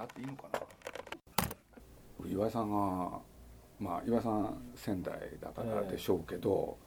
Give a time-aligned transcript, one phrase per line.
[0.00, 0.60] やっていいのかな。
[2.26, 3.18] 岩井さんが
[3.78, 6.78] まあ岩井さん仙台だからでしょうけど、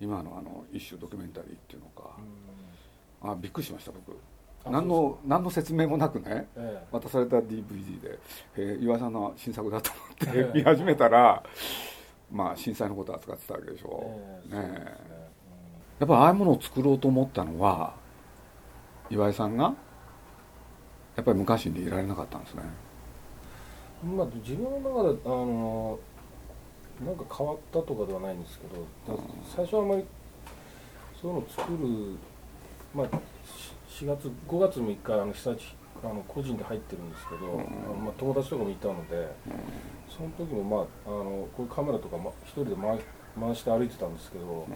[0.00, 2.16] 今のあの一種ドキュメンタリーっていうのか、
[3.22, 4.16] あびっくりしました僕。
[4.70, 6.86] 何の何の説明もなくね、ええ。
[6.90, 8.18] 渡された DVD で、
[8.56, 9.90] えー岩井さんの新作だと
[10.22, 11.42] 思って見始めたら、
[12.32, 14.02] まあ震災のことを扱ってたわけでしょ、
[14.50, 14.96] ええねね。
[16.00, 17.94] やっぱああいうものを作ろうと思ったのは
[19.10, 19.74] 岩井さんが
[21.16, 22.62] やっぱり無関心でいられなかったんですね。
[24.04, 25.98] うんまあ自分の中であの
[27.04, 29.22] なんか変わったとかではないんですけど、だ
[29.54, 30.04] 最初はあまり
[31.20, 32.18] そういうのを作る
[32.94, 33.06] まあ
[33.88, 35.74] し4月5月も1回あの被災地
[36.04, 39.34] あの個人で入ってるんですけど、あのまあ、友達とかもいたので、
[40.08, 42.98] その時もまああのこういうカメラとか、ま、一人で回
[43.38, 44.66] 回して歩いてたんですけど、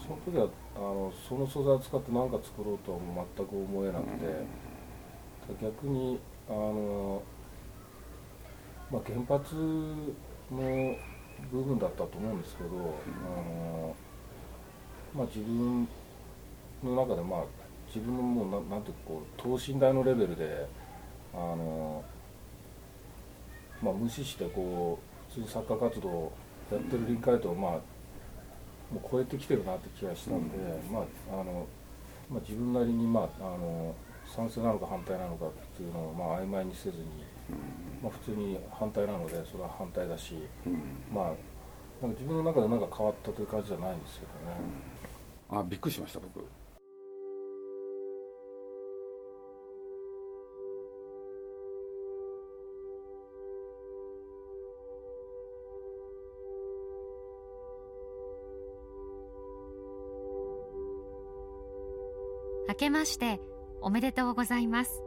[0.00, 2.98] その時はあのその素材を使って何か作ろうとは
[3.36, 4.44] 全く思えなくて、
[5.60, 7.22] 逆にあの、
[8.90, 9.54] まあ、原発
[10.50, 10.96] の
[11.50, 12.80] 部分だったと思うんですけど、あ
[13.42, 13.96] の
[15.14, 15.88] まあ、自分
[16.82, 17.44] の中で、まあ、
[17.86, 20.66] 自分のもうなんなんていうかこう等身大のレベルで
[21.34, 22.04] あの、
[23.82, 26.32] まあ、無視してこう普通に作家活動を
[26.72, 27.70] やってる臨界点を、まあ、
[28.92, 30.56] もう超えてきてるなって気がしたんで、
[30.90, 31.66] まああの
[32.30, 33.94] まあ、自分なりに、まあ、あの
[34.26, 37.04] 賛成なのか反対なのかっていうのを、まあ、曖昧にせずに、
[38.02, 40.34] まあ、普通に反対なのでそれは反対だし、
[41.12, 41.24] まあ、
[42.02, 44.84] なんか自分の中で何か変わったという感じじゃないんですけどね。
[45.50, 46.44] あびっくりしました僕。
[62.66, 63.40] 明けまして
[63.86, 65.02] おめでとうございます。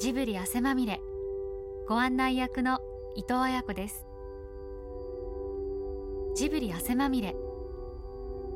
[0.00, 1.02] ジブリ汗まみれ。
[1.86, 2.78] ご案内役の
[3.14, 4.06] 伊藤彩子です。
[6.34, 7.36] ジブリ汗まみれ。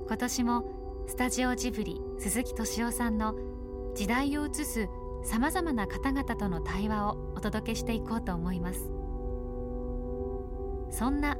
[0.06, 3.34] 今年もスタジオジブリ鈴木敏夫さんの
[3.94, 4.88] 時代を映す
[5.24, 8.90] さまざまな方々との対話をお届けしていこうと思います。
[10.90, 11.36] そんな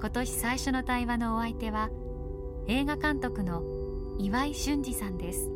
[0.00, 1.90] 今年最初の対話のお相手は
[2.66, 3.62] 映画監督の
[4.18, 5.55] 岩井俊二さんです。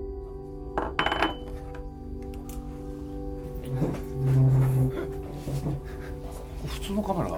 [6.90, 7.36] 普通のカメラ？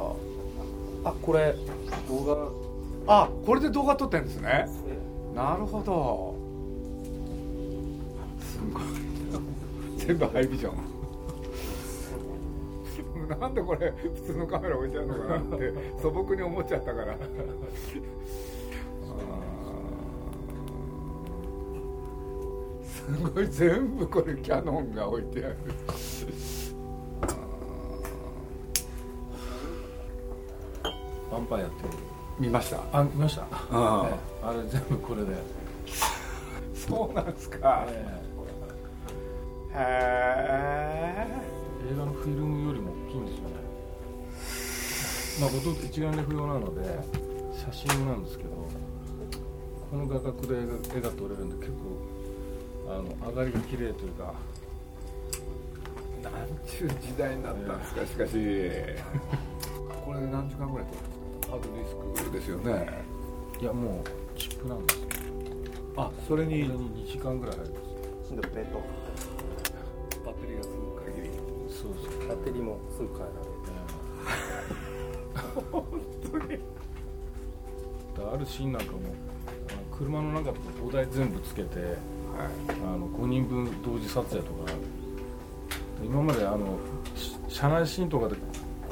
[1.04, 1.54] あこれ
[2.08, 2.24] 動
[3.06, 3.14] 画。
[3.24, 4.66] あこれで動画撮ってるんですね。
[5.34, 6.34] なるほど。
[8.40, 8.82] すごい。
[9.98, 10.76] 全部ハイビジョン。
[13.38, 17.16] なんでこれ普通のカメラ置いてあるのかなって素朴に思っちゃったから。
[22.84, 25.56] すごい全部これキャノンが置いてある
[31.42, 31.74] ンパイアって
[32.38, 32.78] 見ました。
[32.92, 33.42] あ見ました？
[33.70, 34.14] あえ
[34.44, 34.46] え。
[34.46, 35.28] あれ全部これで、
[36.74, 37.86] そうなんですか。
[39.74, 41.26] へえ。
[41.92, 43.54] 映画のフィルムよりも大きいんですよね。
[45.40, 46.98] まあほとんど一眼レフ用なので
[47.72, 48.50] 写真なんですけど
[49.90, 54.34] この画角で絵が絵が撮れるんで結構あの上がりが綺麗というか
[56.22, 56.32] なん
[56.66, 58.32] ちゅう時代になったんですかしかし。
[60.04, 60.98] これで何時間ぐらい撮る
[61.52, 61.86] ハードディ
[62.16, 63.04] スクですよね。
[63.60, 65.08] いやもうチップなんですよ。
[65.98, 66.62] あそれに。
[66.62, 66.64] に
[67.04, 68.56] 2時間ぐらい入りますバッテ
[70.46, 71.30] リーが続く限り
[71.68, 73.44] そうですバッテリーもすぐ変えられ
[76.56, 76.62] る
[78.16, 79.00] だからあるシーンなんかも
[79.94, 81.98] 車の中とか5台全部つけて
[82.82, 84.72] あの5人分同時撮影とか。
[86.02, 86.78] 今まであの
[87.14, 88.34] し車内シーンとかで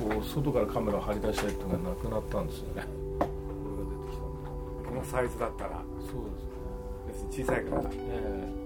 [0.01, 2.87] こう外からカメラを張り出したりっていうのがなくなったんですよね。
[3.19, 3.27] こ
[3.69, 4.33] れが出てきたん
[4.81, 5.83] でこのサイズだったら。
[6.01, 6.49] そうです。
[6.49, 7.83] ね別に小さいから。
[7.85, 8.61] ええ。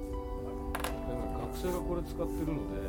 [1.08, 2.86] でも学生がこれ使ってるので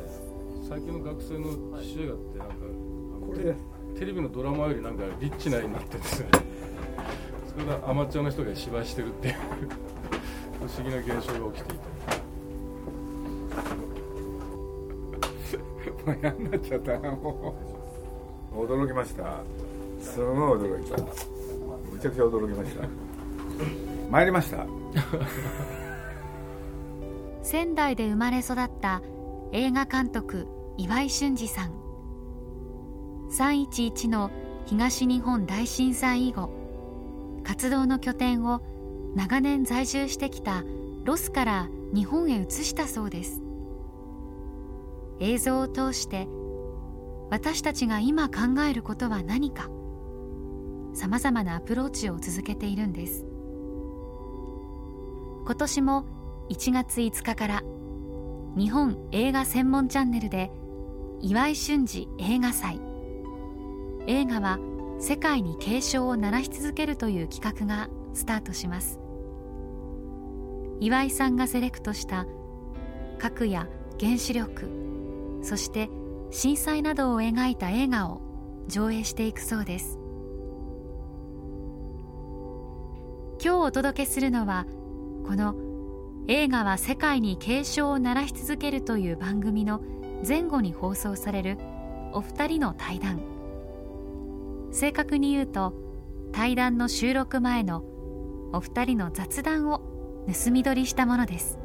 [0.68, 2.54] 最近の学生の父映画ってなんか
[3.26, 3.54] これ
[3.98, 6.38] テレビのドラマよりなんかリッチな絵になってるんですよね。
[7.50, 9.34] それがアマチュアの人が芝居してるっていう
[10.60, 11.84] 不思議な現象が起きていて
[16.06, 17.76] もう嫌になっちゃったなもう
[18.56, 19.42] 驚きました。
[20.00, 20.96] すごい驚いた。
[21.92, 22.88] むちゃくちゃ驚きました。
[24.10, 24.66] 参りました。
[27.42, 29.02] 仙台で生まれ育った
[29.52, 31.72] 映画監督岩井俊二さん。
[33.30, 34.30] 311の
[34.66, 36.50] 東日本大震災以後
[37.44, 38.60] 活動の拠点を
[39.14, 40.64] 長年在住してきた
[41.04, 43.42] ロスから日本へ移したそうです。
[45.20, 46.28] 映像を通して
[47.30, 49.68] 私たちが今考えることは何か。
[50.94, 53.26] さまざまなアプローチを続けているんです。
[55.44, 56.04] 今年も
[56.48, 57.62] 1月5日から
[58.56, 60.50] 日本映画専門チャンネルで
[61.20, 62.80] 岩井俊二映画祭。
[64.06, 64.58] 映画は
[64.98, 68.98] 世界に警鐘を鳴らし続けるという企画がスタートします。
[70.80, 72.26] 岩井さんがセレクトした
[73.18, 73.68] 核や
[73.98, 74.68] 原子力
[75.42, 75.88] そして
[76.36, 78.20] 震災などを描いた映画を
[78.68, 79.98] 上映していくそうです。
[83.42, 84.66] 今日お届けするのは
[85.26, 85.54] この
[86.28, 89.80] 映画は世界に警鐘を鳴らし続けるという番組の
[90.28, 91.58] 前後に放送される
[92.12, 93.22] お二人の対談。
[94.72, 95.72] 正確に言うと
[96.32, 97.82] 対談の収録前の
[98.52, 99.80] お二人の雑談を
[100.44, 101.58] 盗み撮りしたものです。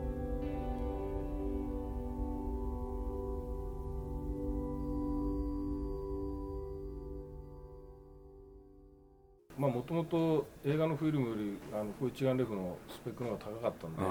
[9.61, 14.01] まあもともと映画のフィルムよりあのこう一眼レフのスペックの方が高かったんで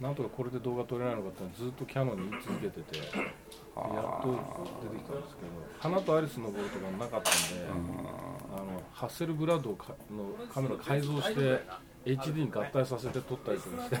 [0.00, 3.04] なんとかこれで動画撮れないのかってずっとキャノンに言い続けててやっ
[4.22, 4.32] と
[4.80, 5.48] 出てきたんですけど
[5.78, 7.66] 「花とアリスのボール」とかなかったんで
[8.56, 9.76] あのハッセルブラッドの
[10.54, 11.60] カメラ改造して
[12.06, 13.96] HD に合体させて撮ったりとかして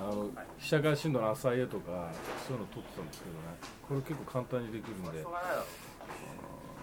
[0.00, 2.10] あの被写界深度の浅い絵とか
[2.44, 3.38] そういうの撮ってたんですけどね。
[3.88, 5.24] これ結構簡単にできるんで。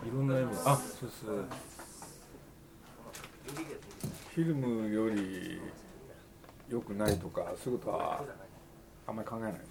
[0.05, 1.74] いろんな意味あそうです
[4.33, 5.59] フィルムより
[6.69, 8.23] 良くないとかそういうことは
[9.07, 9.65] あんまり考えないですね。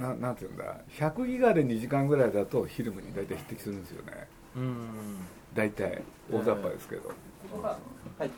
[0.00, 0.76] ななんていうんだ。
[0.90, 4.28] 100ギガで2時間ぐらいだとフィルムに大体匹敵するんですよね。
[4.56, 4.76] うん
[5.54, 7.08] 大体大雑把ですけど、
[7.62, 7.78] は
[8.24, 8.30] い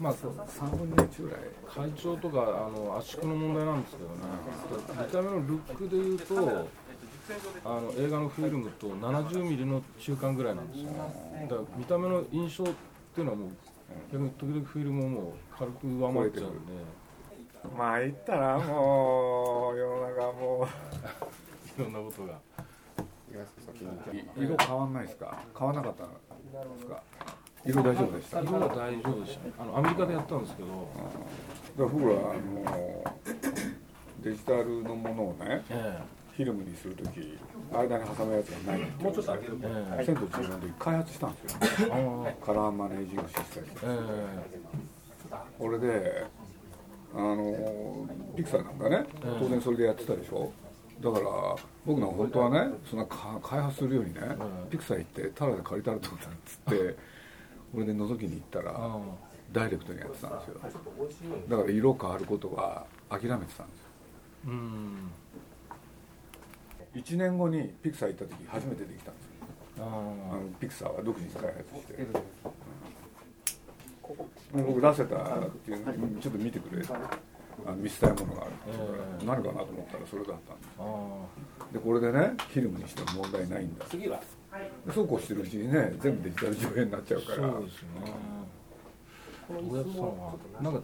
[0.00, 1.40] まあ3分の1ぐらい。
[1.68, 4.16] 会長とかあの圧縮の問題なんですけどね。
[4.98, 6.68] 見た目のルックでいうと
[7.64, 11.46] あの映画のフィルムと70ミリの中間ぐらいなんですよね。
[11.50, 12.64] だから見た目の印象
[13.18, 13.50] っていうのはもう
[14.12, 16.72] 逆に時々フィルムをもう軽く上回っちゃうんで。
[17.76, 20.68] まあ言ったらもう世の中も
[21.76, 22.32] いろんなことが。
[24.36, 25.36] う色変わんないですか？
[25.58, 26.14] 変わんなかったんで
[26.78, 27.02] すか？
[27.66, 28.40] 色大丈夫でした？
[28.40, 28.68] 色は大
[29.02, 29.44] 丈夫でした。
[29.44, 30.68] ねあのアメリカでやったんですけど。
[30.68, 30.86] だか
[31.78, 33.04] ら僕らあの
[34.22, 36.00] デジタルのものをねえ
[36.38, 37.36] フィルムにするとき
[37.72, 41.88] 間に挟むやつがないもうちょっと開けるええ千と千尋の時開発したんですよ。
[42.46, 43.66] カラーマネージングシステム。
[45.32, 46.26] あえこれで
[47.12, 48.06] あの
[48.36, 49.04] ピクサーなんかね
[49.40, 50.52] 当然それでやってたでしょ。
[51.00, 51.24] だから
[51.84, 54.70] 僕なんか本当はねそんなか開発するようにねうん。
[54.70, 56.96] ピクサー行ってタダで借りたらどうだっつって
[57.72, 58.96] これで覗きに行ったら
[59.52, 60.60] ダイレクトにやってたんですよ。
[61.48, 63.64] だから色変わることは諦めてたんですよ。
[64.46, 65.10] あうん
[66.94, 69.30] 1年後にピクサー行った時初めてできたんですよ。
[69.80, 69.86] ああ
[70.36, 71.94] のピクサーは独自に開発して、
[74.54, 74.64] うん。
[74.66, 76.82] 僕出せたっていうのちょっと見てくれ
[77.66, 80.62] あの見せたいものがあるって何かなと思ったらそれだったんで
[81.70, 83.84] すでこれでねフィルムにしても問題ないんだ。
[83.90, 84.18] 次は？
[84.86, 87.36] でそうこうしてるうちにね全部デジタル上映になっちゃうから。
[87.36, 87.88] そうですよ
[90.72, 90.80] ね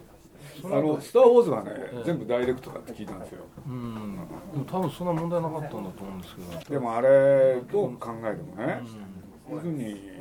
[0.63, 3.45] あのの「スター・ウォーズ」はね、ええ全部ダイレクトだって聞いたんですよ。
[3.67, 4.17] うん。
[4.53, 6.71] でも多分そんな問題なかったんだと思うんですけど。
[6.75, 8.83] でもあれどう考えてもね、
[9.51, 10.15] う要するに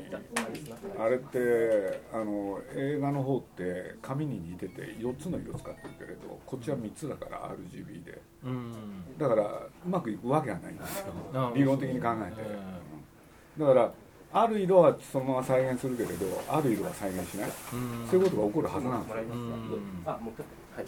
[0.97, 8.21] あれってあの映画の方って紙に似てて4つの色使ってるけれどこっちは3つだから RGB で。
[8.45, 9.17] んうん。
[9.17, 11.13] だからうまくいくわけがないんですよ。
[11.33, 13.93] あ理論的に考えて、えだから
[14.33, 18.07] ある色はそのまま再現するけれどある色は再現しない、うん。
[18.09, 19.21] そういうことが起こるはずなんですよ。
[19.21, 20.03] うん。
[20.05, 20.41] あもう
[20.75, 20.85] はい。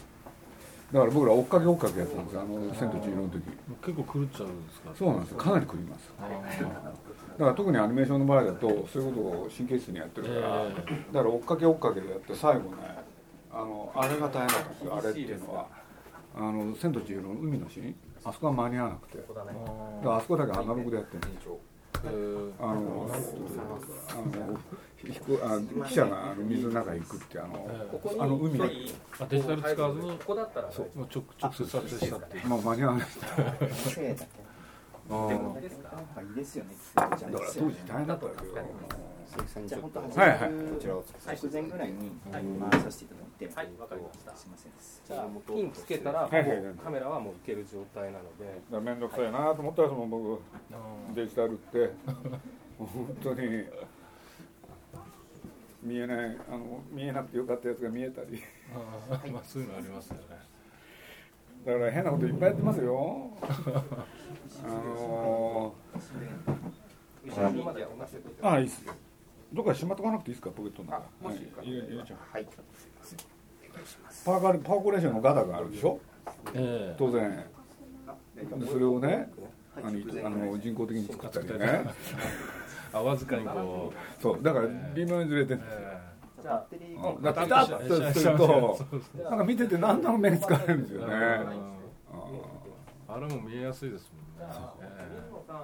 [0.91, 2.41] だから僕ら追っかけ追っかけやってたんですよ。
[2.41, 3.41] あの「千と千尋」の時。
[3.85, 4.91] 結構狂っちゃうんですか？
[4.95, 5.37] そうなんですよ。
[5.37, 6.11] かなり狂います。
[6.19, 6.27] あ
[7.37, 10.73] だから特にアニメーションの場合だとそういうことを神経質にやってるから、え
[11.11, 12.75] だから追っかけ追っかけでやって最後ね
[13.51, 14.95] あのあれが大変だったんですよ。
[14.95, 15.67] あれっていうのは
[16.37, 17.95] 「あの千と千尋」の海のシーン。
[18.23, 19.17] あそこは間に合わなくて。
[19.17, 21.57] だかあらあそこだけアナログでやってるんですよ。
[21.57, 21.74] えー
[22.59, 24.59] あのあの
[24.97, 27.69] 飛行あ記者があの水の中へ行くってあの
[28.19, 28.63] あの海で
[29.19, 30.73] あデジタル使わずにここだったらも
[31.03, 32.41] う直直接撮影したって。
[32.47, 33.07] まあ間に合わない。
[35.09, 36.29] あー。
[36.29, 36.71] いいですよね。
[36.95, 38.25] だから当時大変だった
[39.25, 40.39] わけよじゃあ本当ははいはい。
[40.49, 42.41] こちらを直前ぐらいに回
[42.81, 44.35] させていただいて、はいわかりました。
[44.35, 44.71] すみません。
[44.71, 45.01] です。
[45.07, 46.45] じゃあピンつけたらはいはい
[46.83, 48.61] カメラはもういける状態なので。
[48.79, 50.41] 面倒くさいなと思ったらその僕
[50.71, 50.75] あ
[51.13, 51.91] デジタルって。
[52.77, 53.63] 本当に
[55.81, 58.41] 見えないあの見えなくてよかったやつが見えたり。
[59.31, 60.21] まあそういうのありますよね。
[61.65, 63.31] だから変なこといっぱいやってますよ。
[64.63, 65.99] あのー、
[68.41, 68.85] あいいっす
[69.55, 71.05] どっかしまっとかなくていいですかポケットの中。
[71.21, 72.47] もしはい、入れ入れちゃうはい。
[74.25, 75.99] パーカーパーコレーションのガタがあるでしょ？
[76.53, 76.95] ええ。
[76.97, 77.45] 当然。
[78.35, 79.31] でそれをね
[79.77, 81.85] あのあの人工的に作ったりね。
[82.91, 84.21] あわずかにこう。
[84.21, 85.61] そうだから微妙にずれてる。
[85.63, 85.97] え
[86.41, 88.77] じゃあピタッとすると
[89.29, 91.13] なんか見てて何なの目に疲れるんですよね。
[91.13, 91.45] え
[93.07, 95.31] ああれも見えやすいですもんね、ええ。
[95.31, 95.59] 確か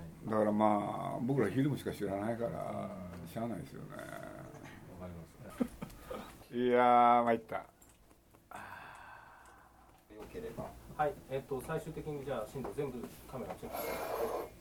[0.00, 2.50] にーだからまあ僕らフィルムしか知らないから
[3.32, 3.88] しゃあないですよね。
[3.96, 4.06] わか
[5.06, 5.60] ります
[6.52, 6.58] ね。
[6.64, 7.56] いやー参った。
[7.56, 7.62] よ
[10.32, 10.64] ければ。
[10.96, 13.76] はいえっ、と最終的にじゃあ進路全部カメラチェック。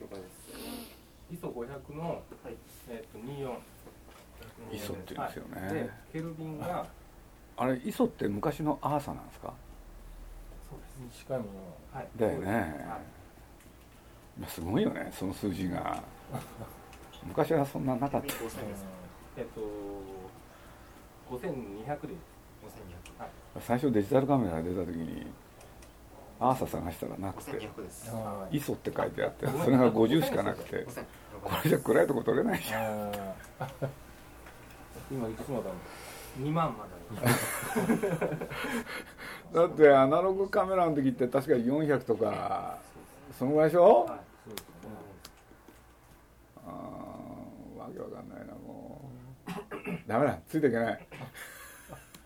[0.01, 2.21] 了解です ISO500 の、
[2.89, 3.57] えっ、と24
[4.73, 5.61] ISO って言うんですよね。
[5.61, 5.73] はい。
[5.73, 6.85] でケルビンが
[7.57, 9.53] あれイソって昔のアーサなんですか？
[11.11, 12.01] 近いものは。
[12.01, 12.07] い。
[12.17, 12.51] だよね。
[12.87, 12.97] は
[14.45, 14.49] い。
[14.49, 16.01] すごいよねその数字が。
[17.25, 18.27] 昔はそんななかった。
[19.37, 19.61] えっ、と
[21.29, 21.55] 5200で。
[21.87, 23.29] 5200はい。
[23.61, 25.27] 最初デジタルカメラが出た時に
[26.39, 28.11] アーサ探したらなくて5200です。
[28.13, 30.85] あイソって書いてあってそれが50しかなくて
[31.43, 33.11] これじゃ暗いとこ撮れないじゃん。
[33.59, 33.67] あ
[35.11, 36.89] 今いくつまである2万まで
[39.53, 42.79] だってアナログカメラの時って確か400とか
[43.37, 44.19] そのぐらいでしょ、はい。
[46.67, 49.09] あーわけわかんないなも
[49.47, 49.51] う。
[50.07, 51.07] ダメだついていけない。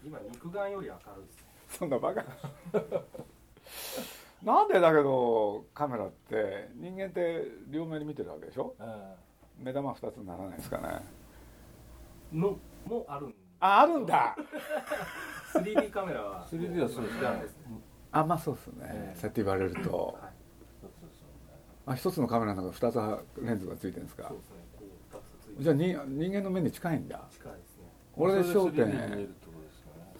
[0.03, 1.43] 今肉眼より明るいですね。
[1.67, 2.23] そんなバカ
[4.43, 4.63] な。
[4.65, 8.73] んでだけどカメラって人間って両面に見てるわけでしょ？
[8.79, 9.15] え
[9.59, 11.03] 目玉2つにならないですかね？
[12.33, 14.35] のもあるんああるんだ。
[15.53, 16.47] 3D カメラは。
[16.51, 17.63] え 3D はそうですねなんですね。
[18.11, 19.19] あまあそうですね、ええ。
[19.19, 20.17] そうやって言われると。
[20.21, 20.29] は
[21.85, 22.91] あ一つのカメラの中2
[23.41, 24.27] つレンズがついてるんですか？
[24.27, 27.21] そうですねこう2つついてじゃあに人間の目に近いんだ。
[27.31, 27.83] 近いですね。
[28.15, 29.27] これで焦それで 3D に見える点。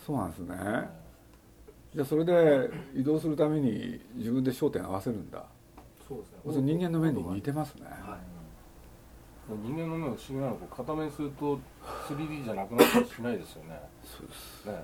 [0.05, 0.55] そうなんですね。
[0.60, 0.89] え
[1.93, 5.43] じゃあそれで移動するために自分で焦点合わせるんだ。
[6.08, 6.74] そうですね。
[6.74, 7.93] 人間の目に似てますね、はい。
[7.96, 8.38] え
[9.56, 11.60] 人間の目の不思議なのはこう片目にすると
[12.08, 13.79] 3D じゃなくなったりしないですよね。
[14.03, 14.65] そうです。
[14.65, 14.84] ね。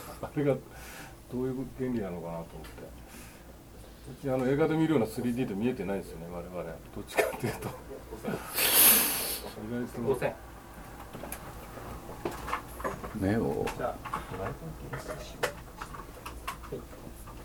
[0.22, 0.54] あれが
[1.30, 2.50] どういう原理なのかなと思って。
[4.10, 6.62] うちあの映画で見るような 3D と見えてないですよね我々。
[6.94, 7.68] どっちかっていうと。
[7.68, 7.72] 意
[9.70, 10.00] 外と。
[10.14, 10.34] 5000
[13.20, 14.08] 目をじゃあ
[14.42, 14.48] は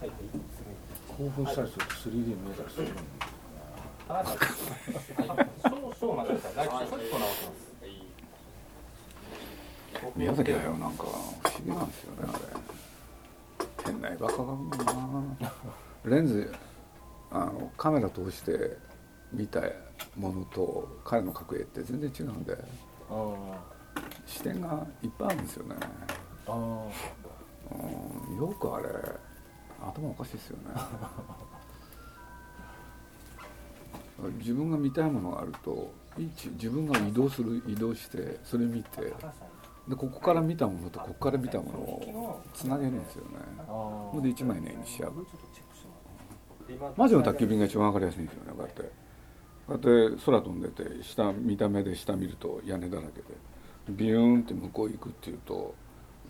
[0.05, 0.11] い。
[1.17, 2.87] 興奮したりすると 3D 見えたりする。
[2.87, 3.01] んで
[4.07, 4.27] あはい。
[5.69, 7.65] そうそう待ってくださいライトちょっと直します
[10.15, 11.05] 宮崎だよなんか。
[11.05, 12.37] 不思議なんですよねあ
[13.87, 13.91] れ。
[13.91, 16.53] 変な絵ばっか描くなレンズ
[17.31, 18.77] あのカメラ通して
[19.33, 19.61] 見た
[20.15, 22.55] ものと彼の描く絵って全然違うんで。
[23.09, 23.33] あ
[24.27, 25.75] 視点がいっぱいあるんですよね、
[26.47, 26.87] ああ
[27.71, 28.87] うん、よくあれ
[29.79, 30.63] 頭おかしいですよね
[34.37, 39.01] 自分が見たいものがあると自分が移動する移動してそれ見て
[39.87, 43.31] でここから見たものとここから見たものをつなげるんですよね。
[43.59, 45.13] あそれで一枚の絵にしちゃう。
[46.97, 48.81] 魔女の宅急便が一番わかりやすいんですよねこうやって。
[48.81, 48.89] こ
[49.67, 49.79] うやっ
[50.15, 53.27] て空飛んでて下見た目で下見ると屋根だらけで。
[53.89, 55.75] ビューンって向こう行くっていうと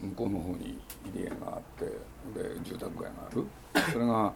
[0.01, 3.45] 向こうの方に入り江があってで住宅街がある。
[3.93, 4.33] それが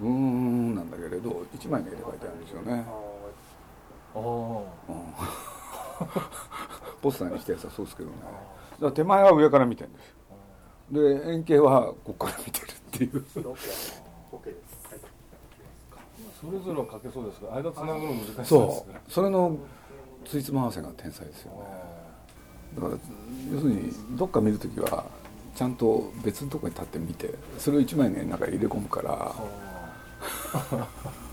[0.00, 2.84] うーんなんだけれど一枚の絵で描いてあるんですよね、
[4.14, 4.24] ああうん、
[7.02, 8.16] ポスターにしたやつはそうですけどね。
[8.20, 8.26] だ
[8.78, 10.14] から手前は上から見てるんですよ。
[10.90, 13.24] で円形はここから見てるっていう。
[13.42, 14.02] OK です
[14.90, 15.00] はい。
[16.40, 19.10] それぞれは描けそうですが間つなぐの難しいですそねう。
[19.10, 19.58] それの
[20.24, 21.58] ついつま合わせが天才ですよね。
[22.76, 22.94] だから
[23.52, 25.04] 要するにどっか見るときは
[25.54, 29.34] ちゃんと別のところに立って見てそれを一枚の絵の中に入れ込むから
[30.20, 31.27] ハハハハ。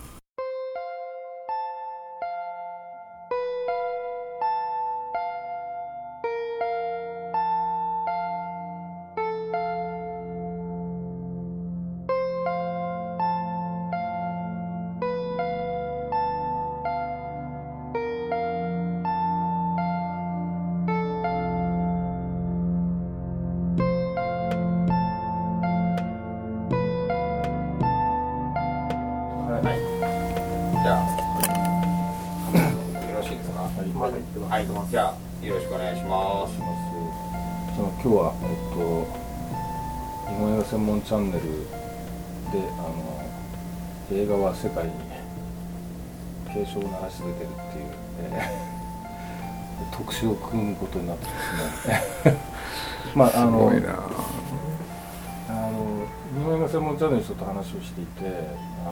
[41.05, 43.21] チャンネルであの
[44.11, 44.91] 映画は世界に
[46.51, 47.85] 警鐘を鳴らし続けるっていう、
[48.31, 48.75] えー
[49.91, 51.31] 特集を組むことになってで
[51.83, 51.87] す
[52.27, 52.37] ね。
[53.15, 53.89] まああすのごいな。
[55.49, 58.21] あの日本映画専門チャンネルの人と話をしていて
[58.83, 58.91] あの、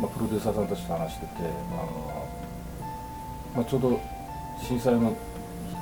[0.00, 1.32] まあ、プロデューサーさんたちと話してて
[1.72, 2.26] あの、
[3.56, 4.00] まあ、ちょうど
[4.60, 5.12] 震災の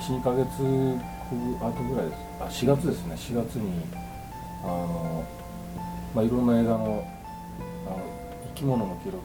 [0.01, 0.47] 12ヶ月
[1.59, 2.19] 後ぐらいです。
[2.41, 3.15] あ4月ですね。
[3.17, 3.83] 4月に
[4.63, 5.25] あの、
[6.15, 7.07] まあ、いろんな映画の
[7.87, 8.03] あの
[8.55, 9.19] 生き物の記録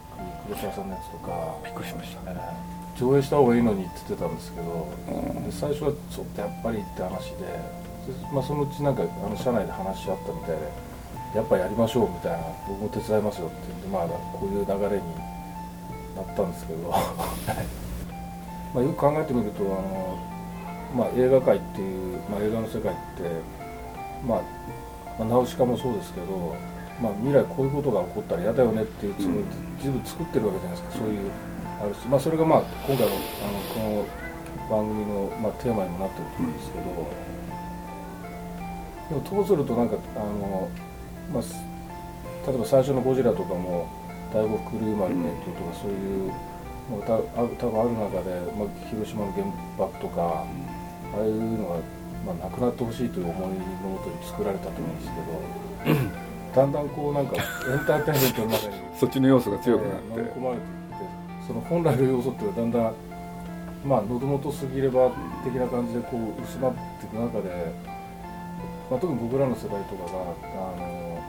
[0.48, 2.32] 黒沢さんのやつとかびっくりしました。
[2.32, 5.44] えー上映した方がいいのにって言ってたんですけど、うん。
[5.44, 7.44] で最初はちょっとやっぱりって話で
[8.08, 10.72] で、まあ、そのうちなんかあの社内で話し合ったみたいで
[11.36, 15.15] やっぱやりましょうみたいな僕も手伝いますよって言ってまあこういう流れに
[16.15, 16.88] なったんですけど
[18.74, 20.18] まあよく考えてみるとあの、
[20.96, 23.24] まあ、映画界っていう、まあ、映画の世界って、
[24.25, 24.42] まあ、
[25.19, 26.55] まあナウシカもそうですけど、
[27.01, 30.98] まあ、未来こういうことが起こったら嫌だよねっていうつもりで自分作ってるわけじゃないですか。
[31.00, 31.31] そういう
[31.81, 33.17] あるし、まあ、それがまあ今回のあ
[33.51, 34.05] のこの
[34.69, 36.84] 番組の、まあ、テーマにもなってると思うんですけど、
[39.22, 40.69] でもとするとなんかあの、
[41.34, 41.53] まあ、す
[42.48, 43.88] 例えば最初の「ゴジラ」とかも
[44.34, 46.31] 大国クルーマルネットとかそういう
[46.89, 47.19] のがたあ
[47.60, 49.45] 多分ある中で、まあ、広島の原
[49.77, 51.75] 爆とか、ああいうのが、
[52.25, 53.55] まあ、なくなってほしいという思いの
[53.89, 57.39] もとに作られたと思うんですけどだんだんこうなんかエ
[57.75, 62.94] ンターテインメントの中にそっちの要素が強くなっえー込まれていってその本来の要素っていうのはだんだん
[63.86, 65.12] まあ喉元過ぎれば
[65.44, 67.72] 的な感じでこう薄まっていく中で、
[68.89, 71.22] まあ、特に僕らの世代とかがあの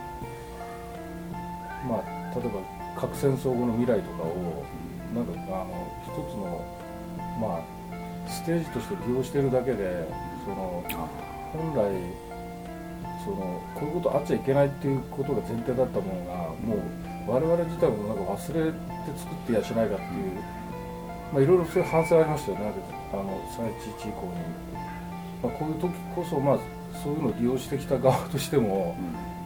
[1.84, 4.64] まあ例えば核戦争後の未来とかを
[5.12, 6.64] なんかあの一つの
[7.38, 10.08] まあステージとして利用してるだけで
[10.46, 10.84] その
[11.52, 12.26] 本来
[13.24, 18.78] そのこういうことあっちゃいけないっていうことが前提だったものがもう我々自体もなんか忘れて
[19.18, 20.38] 作ってやしないかっていう、
[21.34, 22.72] まあ、いろいろそういう反省ありましたよね
[23.12, 24.86] あの311以降に、
[25.42, 26.58] まあ、こういう時こそまあ
[27.02, 28.96] そういうのを利用してきた側としても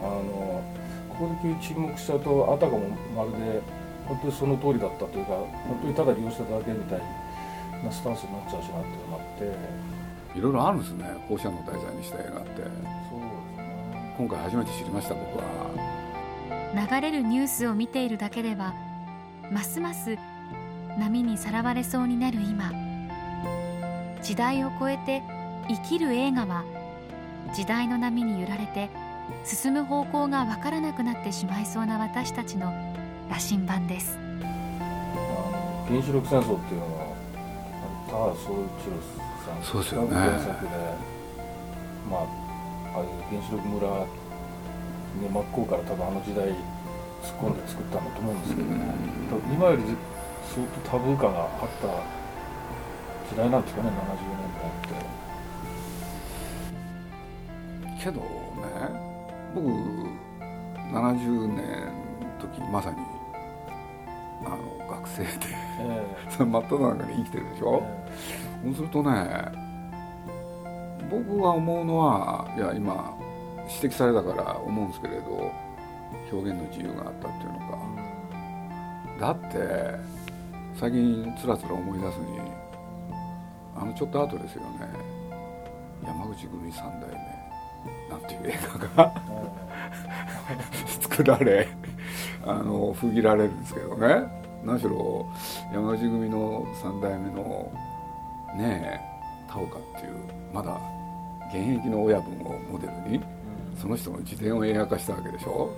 [0.02, 0.62] あの
[1.08, 2.80] ここで急に沈黙しちゃうとあたかも
[3.16, 3.62] まるで
[4.06, 7.00] 本当にその通りだったというか本当にただ利用してただけみたい
[7.82, 9.99] なスタンスになっちゃうしなっていうのがあって
[10.34, 11.04] いろいろあるんですね。
[11.28, 12.50] 放射能を題材にした映画って。
[12.50, 12.68] そうです
[13.56, 14.14] ね。
[14.16, 15.44] 今回初めて知りました僕は。
[16.74, 18.74] 流れるニュースを見ているだけでは
[19.50, 20.16] ますます
[20.98, 22.70] 波にさらわれそうになる今。
[24.22, 25.22] 時代を超えて
[25.68, 26.64] 生きる映画は
[27.54, 28.90] 時代の波に揺られて
[29.44, 32.66] 進む方向がわからなくなってしまいそうな私たちの
[33.28, 34.18] 羅針盤です。
[35.88, 37.10] 原子力戦争っていうのは
[38.06, 40.16] 一郎さんそうですよね。
[42.10, 42.20] まあ
[42.92, 44.06] ああいう原子力村の
[45.30, 46.56] 真っ向から多分あの時代突っ
[47.38, 48.76] 込んで作ったんだと思うんですけどね、
[49.30, 49.82] 多分今より
[50.54, 51.48] 相当タブー感があっ
[51.80, 51.86] た
[53.30, 55.04] 時代なんですかね70年代っ
[57.98, 58.04] て。
[58.04, 58.24] けどね
[59.54, 59.68] 僕
[60.90, 62.96] 70年の時まさに
[64.46, 65.28] あの学生で
[65.80, 67.88] え その真っ只中に生きてるでしえょ、え
[68.64, 69.70] そうするとね
[71.10, 73.16] 僕が思うのはいや今
[73.82, 75.52] 指摘されたから思うんですけれど
[76.32, 78.10] 表現の自由があったっていうのか。
[79.20, 80.20] だって
[80.74, 82.40] 最近つらつら思い出すに
[83.76, 84.88] あのちょっと後ですよね。
[86.02, 88.58] 山口組三代目なんていう映
[88.96, 89.12] 画が
[91.00, 91.68] 作られ
[92.46, 94.40] あの封切られるんですけどね。
[94.64, 95.26] 何しろ
[95.72, 97.70] 山口組の三代目の
[98.56, 99.00] ねえ
[99.50, 100.14] 田岡っていう
[100.52, 100.80] まだ
[101.48, 103.20] 現役の親分をモデルに
[103.80, 105.70] その人の自伝を映画化したわけでしょ？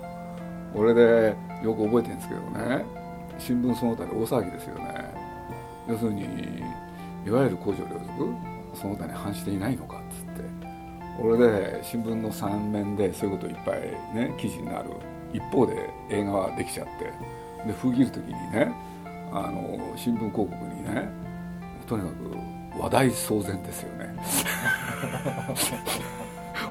[0.75, 2.85] 俺でよく覚えてるんですけどね
[3.39, 5.13] 新聞その他で大騒ぎですよね。
[5.87, 6.23] 要するに
[7.25, 8.07] いわゆる公序良俗
[8.73, 10.43] その他に反していないのかっつって。
[11.21, 13.81] 俺で新聞の3面でそういうこといっぱい
[14.15, 14.89] ね記事になる
[15.31, 17.13] 一方で映画はできちゃって。
[17.67, 18.71] で封切る時にね
[19.31, 21.07] あの新聞広告にね
[21.87, 22.13] とにかく
[22.79, 24.15] 話題騒然ですよね。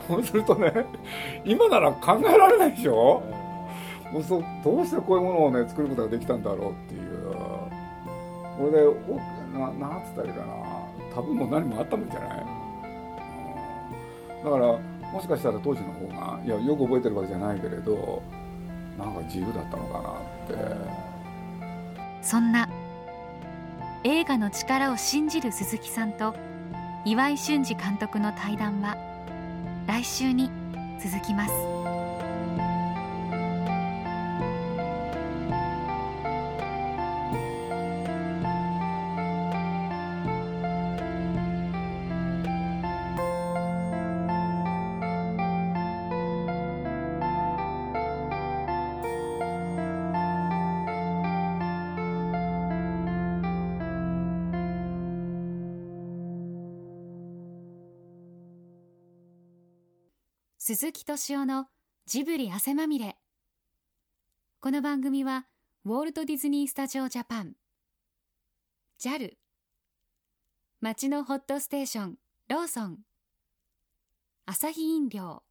[0.09, 0.73] そうするとね。
[1.45, 3.23] 今なら考えられないでしょ？
[4.13, 7.03] もうそどうしてこういうものをね作ることができたんだろうっていう。
[8.59, 8.95] これでお
[9.59, 10.53] ななんつったらいいかな。
[11.15, 12.47] 多分も何もあったんじゃない、
[14.45, 14.51] うん。
[14.51, 14.79] だから
[15.13, 18.23] もしかしたら当時の方がいやよく覚えてるわけじゃないけれど
[18.99, 20.13] なんか自由だったのかなっ
[20.49, 21.03] て。
[22.23, 22.69] そんな
[24.05, 26.35] 映画の力を信じる鈴木さんと
[27.05, 28.97] 岩井俊二監督の対談は
[29.87, 30.51] 来週に
[31.01, 31.92] 続きます。
[60.65, 61.67] 鈴木敏夫の
[62.07, 63.17] ジブリ汗まみれ。
[64.61, 65.49] この番組は
[65.85, 67.55] ウォルト・ディズニー・スタジオ・ジャパン。
[69.01, 69.33] JAL
[70.81, 72.15] 町のホットステーション
[72.49, 72.99] ローソン。
[74.47, 75.43] アサヒ飲料。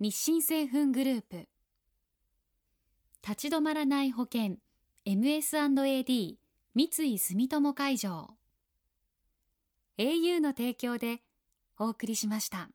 [0.00, 1.48] 日清製粉グループ。
[3.26, 4.56] 立ち止まらない保険
[5.06, 6.36] MS&AD
[6.74, 8.36] 三井住友海上。
[9.96, 11.22] au の提供で
[11.78, 12.68] お送りしました。